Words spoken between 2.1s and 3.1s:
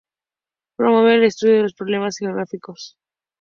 geográficos.